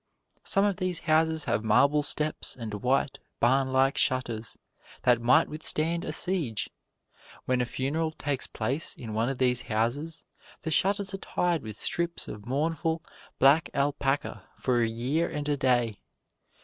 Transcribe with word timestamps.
Some 0.43 0.65
of 0.65 0.77
these 0.77 1.01
houses 1.01 1.43
have 1.43 1.63
marble 1.63 2.01
steps 2.01 2.55
and 2.55 2.73
white, 2.73 3.19
barn 3.39 3.71
like 3.71 3.99
shutters, 3.99 4.57
that 5.03 5.21
might 5.21 5.47
withstand 5.47 6.05
a 6.05 6.11
siege. 6.11 6.71
When 7.45 7.61
a 7.61 7.65
funeral 7.67 8.09
takes 8.09 8.47
place 8.47 8.95
in 8.95 9.13
one 9.13 9.29
of 9.29 9.37
these 9.37 9.61
houses, 9.61 10.23
the 10.63 10.71
shutters 10.71 11.13
are 11.13 11.17
tied 11.19 11.61
with 11.61 11.79
strips 11.79 12.27
of 12.27 12.47
mournful, 12.47 13.03
black 13.37 13.69
alpaca 13.75 14.47
for 14.57 14.81
a 14.81 14.89
year 14.89 15.29
and 15.29 15.47
a 15.47 15.55
day. 15.55 15.99